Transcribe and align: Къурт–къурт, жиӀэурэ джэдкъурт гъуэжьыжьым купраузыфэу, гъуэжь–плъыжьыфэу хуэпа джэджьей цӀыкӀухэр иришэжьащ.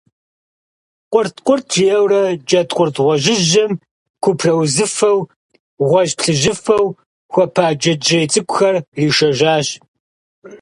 Къурт–къурт, 1.11 1.65
жиӀэурэ 1.75 2.21
джэдкъурт 2.47 2.95
гъуэжьыжьым 3.03 3.71
купраузыфэу, 4.23 5.17
гъуэжь–плъыжьыфэу 5.87 6.85
хуэпа 7.31 7.65
джэджьей 7.79 8.25
цӀыкӀухэр 8.31 8.75
иришэжьащ. 9.01 9.67